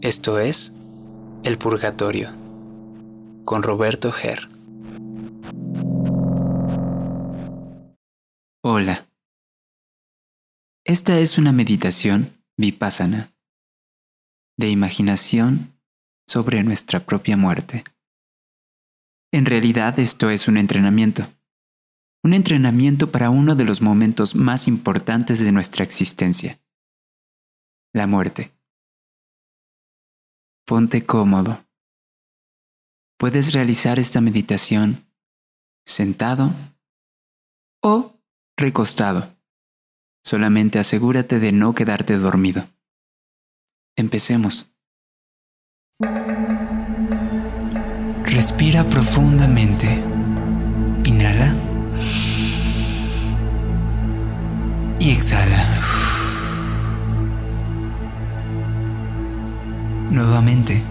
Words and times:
Esto 0.00 0.38
es 0.38 0.72
El 1.42 1.58
Purgatorio 1.58 2.30
con 3.44 3.62
Roberto 3.62 4.12
Ger. 4.12 4.48
Hola. 8.62 9.06
Esta 10.84 11.18
es 11.18 11.36
una 11.36 11.52
meditación 11.52 12.32
vipassana 12.56 13.30
de 14.56 14.68
imaginación 14.70 15.78
sobre 16.26 16.62
nuestra 16.62 17.00
propia 17.00 17.36
muerte. 17.36 17.84
En 19.32 19.46
realidad 19.46 19.98
esto 19.98 20.30
es 20.30 20.48
un 20.48 20.56
entrenamiento. 20.56 21.22
Un 22.28 22.34
entrenamiento 22.34 23.10
para 23.10 23.30
uno 23.30 23.56
de 23.56 23.64
los 23.64 23.80
momentos 23.80 24.34
más 24.34 24.68
importantes 24.68 25.40
de 25.40 25.50
nuestra 25.50 25.82
existencia. 25.82 26.60
La 27.94 28.06
muerte. 28.06 28.52
Ponte 30.66 31.06
cómodo. 31.06 31.64
Puedes 33.16 33.54
realizar 33.54 33.98
esta 33.98 34.20
meditación 34.20 35.06
sentado 35.86 36.52
o 37.82 38.20
recostado. 38.58 39.34
Solamente 40.22 40.78
asegúrate 40.78 41.38
de 41.38 41.52
no 41.52 41.74
quedarte 41.74 42.18
dormido. 42.18 42.68
Empecemos. 43.96 44.70
Respira 48.26 48.84
profundamente. 48.84 49.86
Inhala. 51.04 51.57
Y 55.00 55.12
exhala. 55.12 55.64
Nuevamente, 60.10 60.82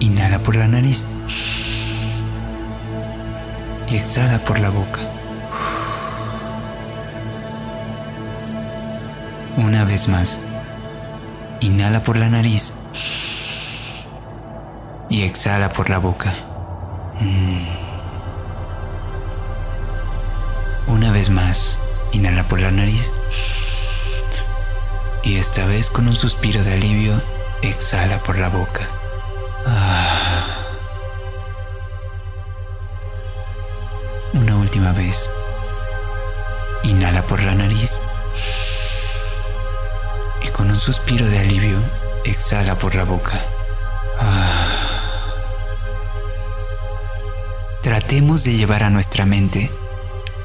inhala 0.00 0.38
por 0.38 0.56
la 0.56 0.68
nariz 0.68 1.06
y 3.88 3.96
exhala 3.96 4.38
por 4.38 4.58
la 4.58 4.70
boca. 4.70 5.00
Una 9.56 9.84
vez 9.84 10.08
más, 10.08 10.40
inhala 11.60 12.00
por 12.00 12.16
la 12.16 12.28
nariz 12.28 12.72
y 15.08 15.22
exhala 15.22 15.68
por 15.70 15.88
la 15.90 15.98
boca. 15.98 16.34
Una 20.86 21.10
vez 21.12 21.30
más, 21.30 21.78
inhala 22.12 22.46
por 22.48 22.60
la 22.60 22.70
nariz 22.70 23.12
y 25.22 25.36
esta 25.36 25.66
vez 25.66 25.90
con 25.90 26.06
un 26.06 26.14
suspiro 26.14 26.62
de 26.62 26.74
alivio 26.74 27.18
Exhala 27.62 28.18
por 28.18 28.38
la 28.38 28.48
boca. 28.48 28.84
Ah. 29.66 30.58
Una 34.32 34.56
última 34.56 34.92
vez. 34.92 35.28
Inhala 36.84 37.22
por 37.22 37.42
la 37.42 37.54
nariz. 37.56 38.00
Y 40.42 40.48
con 40.48 40.70
un 40.70 40.78
suspiro 40.78 41.26
de 41.26 41.40
alivio, 41.40 41.76
exhala 42.24 42.76
por 42.76 42.94
la 42.94 43.02
boca. 43.02 43.34
Ah. 44.20 45.24
Tratemos 47.82 48.44
de 48.44 48.54
llevar 48.54 48.84
a 48.84 48.90
nuestra 48.90 49.24
mente 49.24 49.68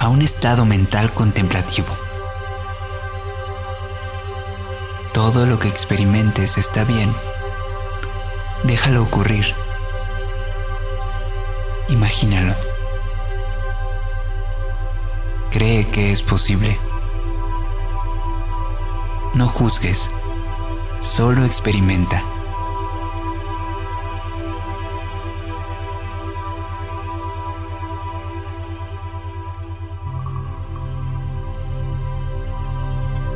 a 0.03 0.09
un 0.09 0.21
estado 0.21 0.65
mental 0.65 1.13
contemplativo 1.13 1.87
Todo 5.13 5.45
lo 5.45 5.59
que 5.59 5.69
experimentes 5.69 6.57
está 6.57 6.83
bien. 6.83 7.09
Déjalo 8.63 9.03
ocurrir. 9.03 9.45
Imagínalo. 11.87 12.53
Cree 15.51 15.87
que 15.87 16.11
es 16.11 16.21
posible. 16.23 16.77
No 19.35 19.47
juzgues, 19.47 20.09
solo 20.99 21.45
experimenta. 21.45 22.23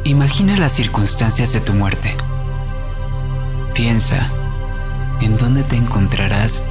Imagina 0.08 0.56
las 0.56 0.72
circunstancias 0.72 1.52
de 1.52 1.60
tu 1.60 1.74
muerte. 1.74 2.16
Piensa 3.74 4.32
en 5.20 5.38
dónde 5.38 5.64
te 5.64 5.76
encontrarás 5.76 6.64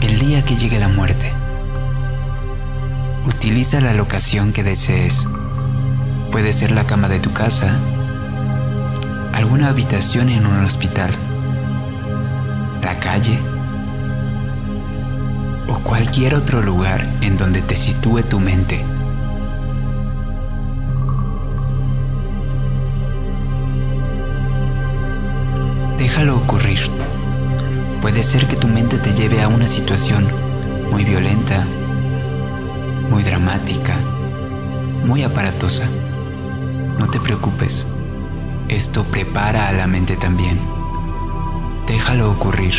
el 0.00 0.18
día 0.18 0.42
que 0.42 0.56
llegue 0.56 0.80
la 0.80 0.88
muerte. 0.88 1.30
Utiliza 3.28 3.80
la 3.80 3.94
locación 3.94 4.52
que 4.52 4.64
desees. 4.64 5.28
Puede 6.32 6.52
ser 6.52 6.72
la 6.72 6.82
cama 6.82 7.06
de 7.06 7.20
tu 7.20 7.32
casa, 7.32 7.72
alguna 9.32 9.68
habitación 9.68 10.28
en 10.28 10.46
un 10.46 10.64
hospital, 10.64 11.12
la 12.82 12.96
calle 12.96 13.38
o 15.68 15.78
cualquier 15.78 16.34
otro 16.34 16.60
lugar 16.60 17.06
en 17.20 17.36
donde 17.36 17.62
te 17.62 17.76
sitúe 17.76 18.24
tu 18.24 18.40
mente. 18.40 18.84
Puede 28.06 28.22
ser 28.22 28.46
que 28.46 28.54
tu 28.54 28.68
mente 28.68 28.98
te 28.98 29.12
lleve 29.12 29.42
a 29.42 29.48
una 29.48 29.66
situación 29.66 30.28
muy 30.92 31.02
violenta, 31.02 31.66
muy 33.10 33.24
dramática, 33.24 33.94
muy 35.04 35.24
aparatosa. 35.24 35.82
No 37.00 37.08
te 37.08 37.18
preocupes. 37.18 37.88
Esto 38.68 39.02
prepara 39.02 39.66
a 39.66 39.72
la 39.72 39.88
mente 39.88 40.14
también. 40.14 40.56
Déjalo 41.88 42.30
ocurrir. 42.30 42.74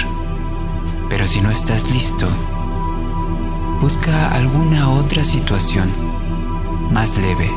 Pero 1.10 1.28
si 1.28 1.42
no 1.42 1.52
estás 1.52 1.92
listo, 1.92 2.30
busca 3.82 4.32
alguna 4.32 4.90
otra 4.90 5.26
situación 5.26 5.90
más 6.90 7.18
leve 7.18 7.52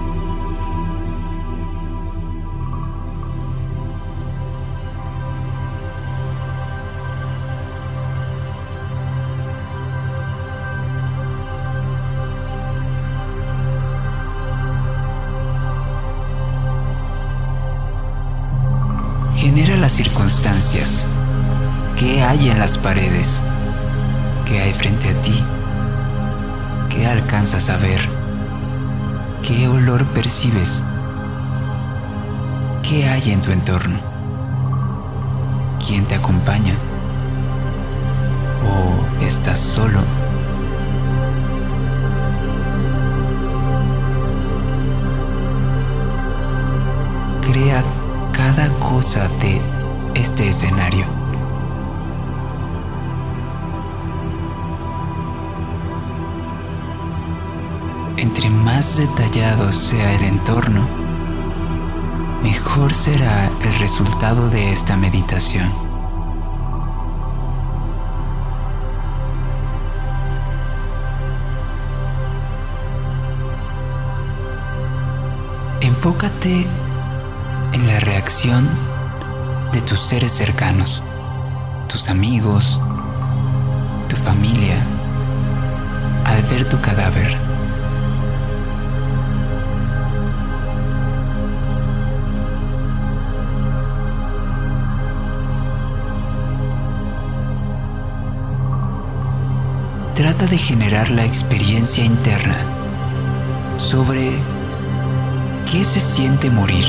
circunstancias. 19.91 21.07
¿Qué 21.97 22.23
hay 22.23 22.49
en 22.49 22.59
las 22.59 22.79
paredes? 22.79 23.43
¿Qué 24.47 24.61
hay 24.61 24.73
frente 24.73 25.11
a 25.11 25.15
ti? 25.23 25.45
¿Qué 26.89 27.07
alcanzas 27.07 27.71
a 27.71 27.77
ver? 27.77 28.01
¿Qué 29.43 29.69
olor 29.69 30.05
percibes? 30.07 30.83
¿Qué 32.83 33.09
hay 33.09 33.33
en 33.33 33.43
tu 33.43 33.53
entorno? 33.53 33.99
¿Quién 35.85 36.05
te 36.05 36.15
acompaña? 36.15 36.75
¿O 38.65 39.25
estás 39.25 39.59
solo? 39.59 40.01
Crea 47.43 47.83
cada 48.33 48.69
cosa 48.79 49.29
de 49.41 49.80
este 50.21 50.49
escenario. 50.49 51.07
Entre 58.19 58.51
más 58.51 58.99
detallado 58.99 59.73
sea 59.73 60.13
el 60.15 60.25
entorno, 60.25 60.87
mejor 62.43 62.93
será 62.93 63.49
el 63.65 63.79
resultado 63.79 64.51
de 64.51 64.73
esta 64.73 64.95
meditación. 64.97 65.71
Enfócate 75.81 76.67
en 77.73 77.87
la 77.87 78.01
reacción 78.01 78.69
de 79.73 79.81
tus 79.83 80.01
seres 80.01 80.33
cercanos, 80.33 81.03
tus 81.89 82.09
amigos, 82.11 82.81
tu 84.09 84.17
familia, 84.17 84.77
al 86.25 86.43
ver 86.43 86.69
tu 86.69 86.81
cadáver. 86.81 87.37
Trata 100.15 100.47
de 100.47 100.59
generar 100.59 101.11
la 101.11 101.25
experiencia 101.25 102.05
interna 102.05 102.57
sobre 103.79 104.33
qué 105.71 105.85
se 105.85 106.01
siente 106.01 106.51
morir. 106.51 106.85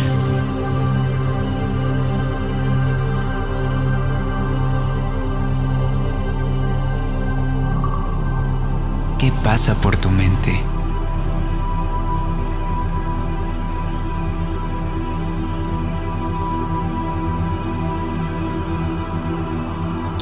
¿Qué 9.22 9.32
pasa 9.44 9.76
por 9.76 9.96
tu 9.98 10.10
mente? 10.10 10.52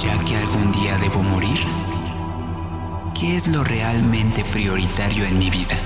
Ya 0.03 0.17
que 0.25 0.35
algún 0.35 0.73
día 0.73 0.97
debo 0.97 1.23
morir, 1.23 1.59
¿qué 3.17 3.37
es 3.37 3.47
lo 3.47 3.63
realmente 3.63 4.43
prioritario 4.43 5.23
en 5.23 5.39
mi 5.39 5.49
vida? 5.49 5.77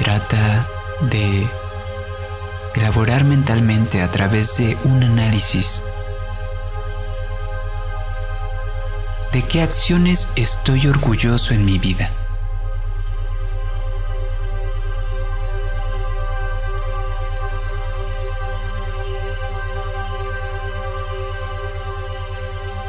Trata 0.00 0.66
de 1.10 1.46
elaborar 2.74 3.24
mentalmente 3.24 4.00
a 4.00 4.10
través 4.10 4.56
de 4.56 4.74
un 4.84 5.02
análisis 5.02 5.82
de 9.30 9.42
qué 9.42 9.60
acciones 9.60 10.26
estoy 10.36 10.86
orgulloso 10.86 11.52
en 11.52 11.66
mi 11.66 11.78
vida. 11.78 12.10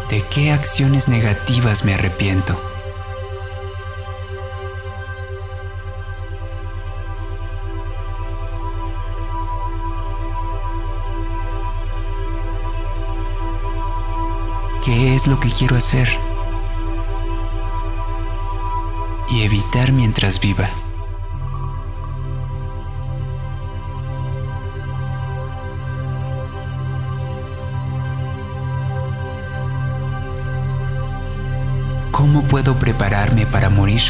¿De 0.09 0.21
qué 0.21 0.51
acciones 0.51 1.09
negativas 1.09 1.83
me 1.83 1.93
arrepiento? 1.93 2.70
Es 15.21 15.27
lo 15.27 15.39
que 15.39 15.51
quiero 15.51 15.75
hacer 15.75 16.09
y 19.29 19.43
evitar 19.43 19.91
mientras 19.91 20.39
viva. 20.39 20.67
¿Cómo 32.11 32.43
puedo 32.43 32.75
prepararme 32.75 33.45
para 33.45 33.69
morir? 33.69 34.01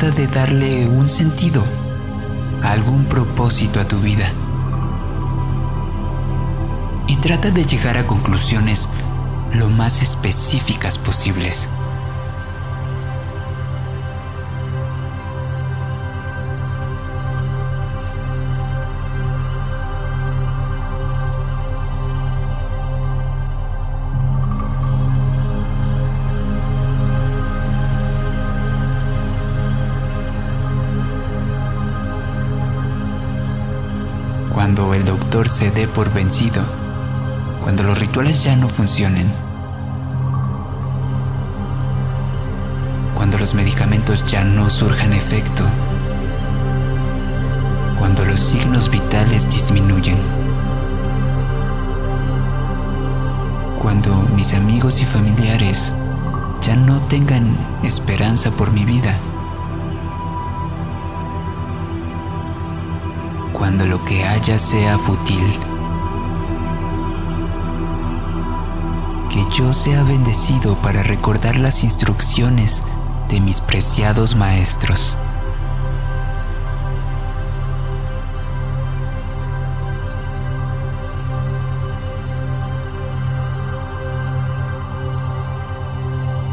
Trata 0.00 0.16
de 0.16 0.26
darle 0.28 0.88
un 0.88 1.10
sentido, 1.10 1.62
algún 2.62 3.04
propósito 3.04 3.80
a 3.80 3.84
tu 3.84 4.00
vida. 4.00 4.32
Y 7.06 7.16
trata 7.16 7.50
de 7.50 7.66
llegar 7.66 7.98
a 7.98 8.06
conclusiones 8.06 8.88
lo 9.52 9.68
más 9.68 10.00
específicas 10.00 10.96
posibles. 10.96 11.68
Se 35.48 35.70
dé 35.70 35.86
por 35.88 36.12
vencido, 36.12 36.62
cuando 37.62 37.82
los 37.82 37.98
rituales 37.98 38.42
ya 38.42 38.56
no 38.56 38.68
funcionen, 38.68 39.26
cuando 43.14 43.38
los 43.38 43.54
medicamentos 43.54 44.24
ya 44.26 44.44
no 44.44 44.68
surjan 44.70 45.12
efecto, 45.12 45.64
cuando 47.98 48.24
los 48.24 48.40
signos 48.40 48.90
vitales 48.90 49.48
disminuyen, 49.50 50.18
cuando 53.80 54.14
mis 54.34 54.54
amigos 54.54 55.00
y 55.00 55.04
familiares 55.04 55.92
ya 56.60 56.76
no 56.76 57.00
tengan 57.02 57.56
esperanza 57.82 58.50
por 58.50 58.72
mi 58.72 58.84
vida. 58.84 59.16
Cuando 63.60 63.84
lo 63.84 64.02
que 64.06 64.24
haya 64.24 64.58
sea 64.58 64.96
fútil. 64.96 65.44
Que 69.28 69.44
yo 69.54 69.74
sea 69.74 70.02
bendecido 70.02 70.76
para 70.76 71.02
recordar 71.02 71.56
las 71.56 71.84
instrucciones 71.84 72.80
de 73.28 73.38
mis 73.40 73.60
preciados 73.60 74.34
maestros. 74.34 75.18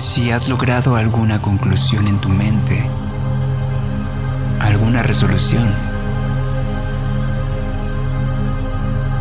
Si 0.01 0.29
has 0.31 0.49
logrado 0.49 0.97
alguna 0.97 1.41
conclusión 1.41 2.09
en 2.09 2.19
tu 2.19 2.27
mente, 2.27 2.83
alguna 4.59 5.03
resolución, 5.03 5.86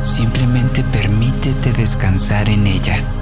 Simplemente 0.06 0.84
permítete 0.84 1.72
descansar 1.72 2.48
en 2.48 2.68
ella. 2.68 3.15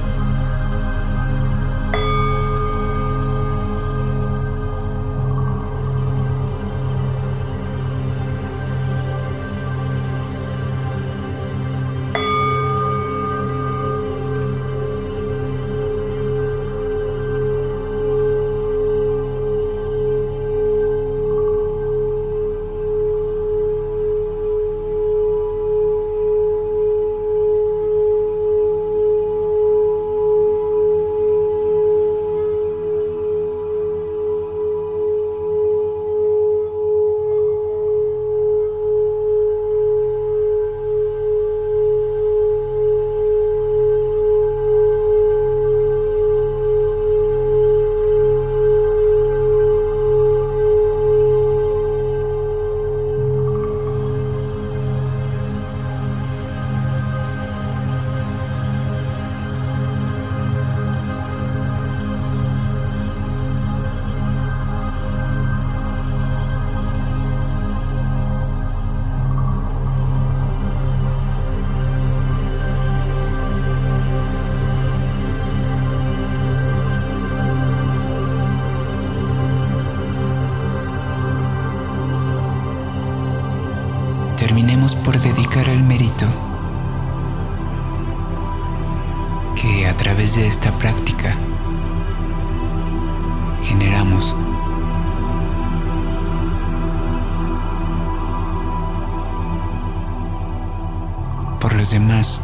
Los 101.85 101.91
demás, 101.91 102.41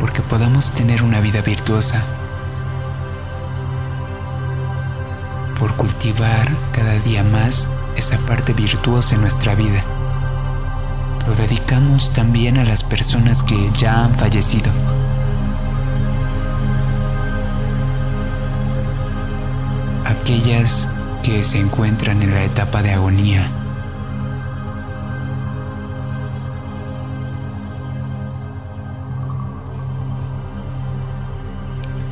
porque 0.00 0.22
podamos 0.22 0.70
tener 0.70 1.02
una 1.02 1.20
vida 1.20 1.42
virtuosa, 1.42 2.02
por 5.58 5.76
cultivar 5.76 6.48
cada 6.72 6.94
día 7.00 7.22
más 7.22 7.68
esa 7.94 8.16
parte 8.20 8.54
virtuosa 8.54 9.16
en 9.16 9.20
nuestra 9.20 9.54
vida. 9.54 9.78
Lo 11.28 11.34
dedicamos 11.34 12.14
también 12.14 12.56
a 12.56 12.64
las 12.64 12.82
personas 12.82 13.42
que 13.42 13.70
ya 13.76 14.04
han 14.04 14.14
fallecido. 14.14 14.72
Aquellas 20.06 20.88
que 21.22 21.42
se 21.42 21.58
encuentran 21.58 22.22
en 22.22 22.32
la 22.32 22.42
etapa 22.42 22.82
de 22.82 22.94
agonía. 22.94 23.50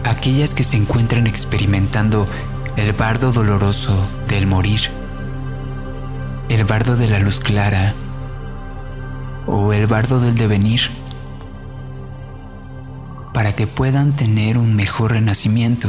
Aquellas 0.04 0.54
que 0.54 0.64
se 0.64 0.76
encuentran 0.76 1.26
experimentando 1.26 2.24
el 2.76 2.92
bardo 2.92 3.32
doloroso 3.32 3.96
del 4.28 4.46
morir, 4.46 4.80
el 6.48 6.64
bardo 6.64 6.96
de 6.96 7.08
la 7.08 7.18
luz 7.18 7.40
clara 7.40 7.94
o 9.46 9.72
el 9.72 9.86
bardo 9.86 10.20
del 10.20 10.34
devenir, 10.36 10.82
para 13.32 13.54
que 13.54 13.66
puedan 13.66 14.12
tener 14.12 14.58
un 14.58 14.76
mejor 14.76 15.12
renacimiento 15.12 15.88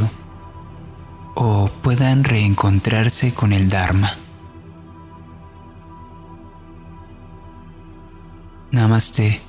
o 1.34 1.70
puedan 1.82 2.24
reencontrarse 2.24 3.34
con 3.34 3.52
el 3.52 3.68
Dharma. 3.68 4.16
Namaste. 8.70 9.40